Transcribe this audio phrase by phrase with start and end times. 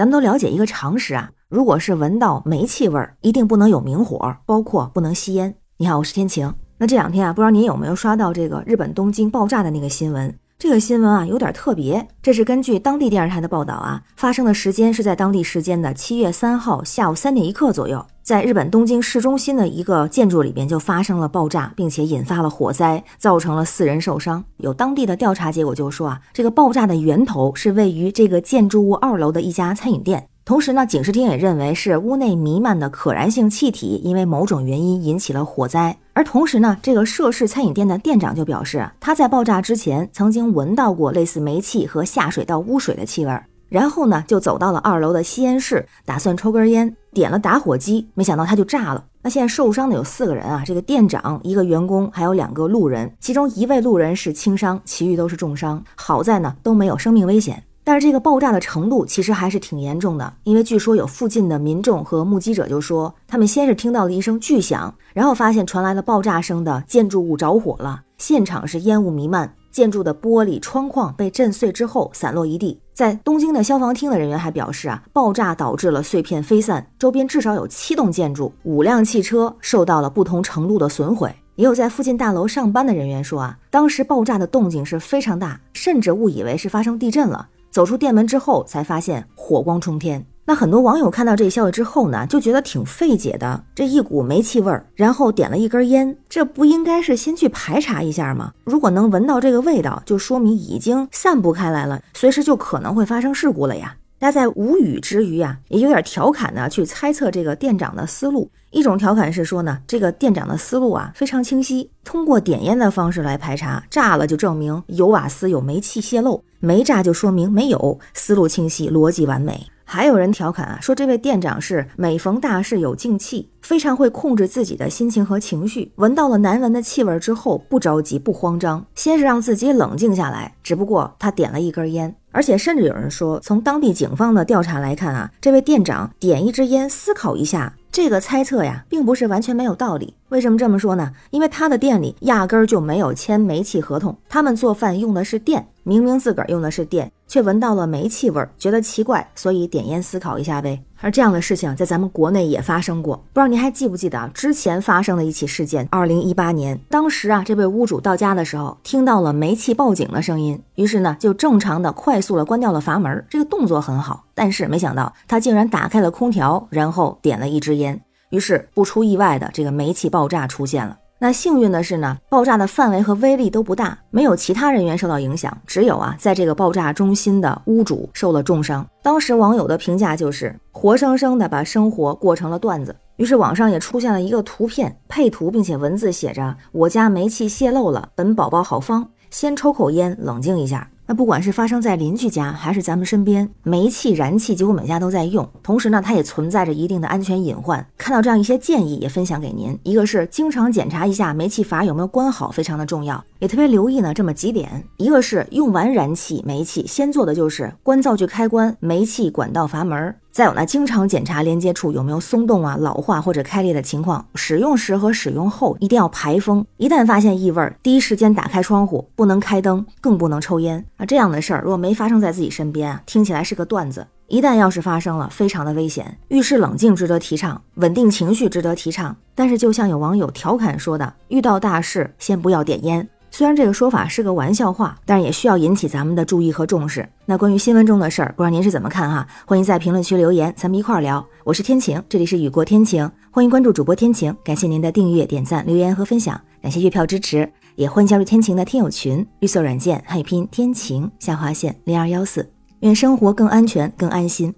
[0.00, 5.54] 咱们都了解一个常识啊，如果是闻到煤气味儿，一定不能有明火，包括不能吸烟。
[5.76, 6.50] 你好，我是天晴。
[6.78, 10.34] 那这两天啊，不知道您有没有刷到这个日本东京爆炸的那个新闻？
[10.58, 24.44] 这个新闻啊有点特别，这是根据当地电视台的报道啊，发生的时间是在当地时间的七月三号下午三点一刻左右，在日本东京市中心的一个建筑里边就发生了爆炸，并且引发了火灾，造成了四人受伤。
[24.58, 30.28] 有当地的调查结果就说啊，这个爆炸的源头是位于这个建筑物二楼的一家餐饮店。
[30.44, 35.98] 同时呢，警视厅也认为是屋内弥漫的可燃性气体，因为某种原因引起了火灾。
[36.12, 49.04] 而同时呢，这个涉事餐饮店的店长就表示，他在爆炸之前曾经闻到过类似煤气和下水道污水的气味，然后呢，就走到了二楼的吸烟室，打算抽根烟，点了打火机，没想到它就炸了。
[49.22, 55.82] 那现在受伤的有四个人啊，这个店长、一个员工，还有两个路人，其中一位路人是轻伤，其余都是重伤。
[55.94, 57.62] 好在呢，都没有生命危险。
[57.82, 72.80] 但是这个爆炸的程度其实还是挺严重的，因为据说有附近的民众和目击者就说，他们先是听到了一声巨响，然后发现传来了爆炸声的建筑物着火了，现场是烟雾弥漫，建筑的玻璃窗框被震碎之后散落一地。
[72.92, 81.34] 在东京的消防厅的人员还表示啊，爆炸导致了碎片飞散，周边至少有七栋建筑、五辆汽车受到了不同程度的损毁。
[81.56, 87.48] 也有在附近大楼上班的人员说啊，当时爆炸的动静是非常大，甚至误以为是发生地震了。
[87.70, 90.26] 走出店门之后，才发现火光冲天。
[90.50, 93.62] 那很多网友看到这消息之后呢，就觉得挺费解的。
[93.72, 98.52] 这一股煤气味儿，然后点了一根烟，这不应该是先去排查一下吗？
[98.64, 103.94] 如果能闻到这个味道，就说明已经散布开来了，随时就可能会发生事故了呀。
[104.18, 108.50] 大家在无语之余啊，也有点调侃的去猜测这个店长的思路。
[108.72, 119.68] 一种调侃是说呢，这个店长的思路啊非常清晰，通过点烟的方式来排查，炸了就证明有瓦斯有煤气泄漏，没炸就说明没有，思路清晰，逻辑完美。
[119.92, 125.90] 还有人调侃啊，说这位店长是每逢大事有静气，非常会控制自己的心情和情绪。
[125.96, 130.54] 闻到了难闻的气味之后，不着急，不慌张，先是让自己冷静下来。
[130.62, 140.14] 只不过他点了一根烟，而且甚至有人说，从当地警方的调查来看啊，这位店长点一支烟，思考一下，这个猜测呀，并不是完全没有道理。
[140.28, 141.10] 为什么这么说呢？
[141.30, 147.10] 因为他的店里压根儿就没有签煤气合同，他们做饭用的是电，明明自个儿用的是电。
[147.30, 150.82] 却闻到了煤气味儿，觉得奇怪，所以点烟思考一下呗。
[151.00, 154.28] 而这样的事情在咱们国内也发生过，不知道您还记不记得啊？
[154.34, 164.24] 之前发生的一起事件，二零一八年，当时啊，这位屋主到家的时候，听到了煤气报警的声音，于是呢，就正常的快速的关掉了阀门，这个动作很好。
[164.34, 170.98] 但是没想到他竟然打开了空调，然后点了一支烟，于是不出意外的这个煤气爆炸出现了。
[171.22, 178.88] 那幸运的是呢，爆炸的范围和威力都不大，没有其他人员受到影响，只有啊，在这个爆炸中心的屋主受了重伤。
[179.02, 182.96] 当时网友的评价就是活生生的把生活过成了段子。
[183.16, 195.44] 于是网上也出现了一个图片配图，并且文字写着：“我家煤气泄漏了，本宝宝好方，先抽口烟，冷静一下。”那不管是发生在邻居家还是咱们身边，煤气燃气几乎每家都在用。
[195.60, 197.84] 同时呢，它也存在着一定的安全隐患。
[197.98, 199.76] 看到这样一些建议，也分享给您。
[199.82, 203.24] 一个是经常检查一下煤气阀有没有关好，非常的重要。
[203.40, 210.14] 也特别留意呢这么几点：一个是用完燃气煤气，先做的就是关灶具开关、煤气管道阀门。
[210.32, 214.24] 再有呢，经常检查连接处有没有松动啊、老化或者开裂的情况。
[214.36, 216.64] 使用时和使用后一定要排风。
[216.76, 221.04] 一旦发现异味，第一时间打开窗户，不能开灯，更不能抽烟啊。
[221.04, 224.06] 这样的事儿如果没发生在自己身边啊，听起来是个段子。
[224.28, 226.16] 一旦要是发生了，非常的危险。
[226.28, 229.16] 遇事冷静值得提倡，稳定情绪值得提倡。
[229.34, 233.08] 但是就像有网友调侃说的，遇到大事先不要点烟。
[233.30, 237.08] 虽然这个说法是个玩笑话，但是也需要引起咱们的注意和重视。
[237.24, 239.26] 那关于新闻中的事儿，不知道您是怎么看哈？
[239.46, 241.24] 欢迎在评论区留言，咱们一块儿聊。
[241.44, 244.34] 我是天晴，这里是雨过天晴，欢迎关注主播天晴。
[244.44, 252.50] 感谢您的订阅、点赞、留言和分享，感谢月票支持，也欢迎加入天晴的听友群，绿色软件汉语拼天晴下划线零二幺四。
[252.80, 254.52] 愿生活更安全、更安心。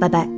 [0.00, 0.28] 拜拜。